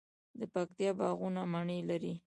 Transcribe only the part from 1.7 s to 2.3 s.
لري.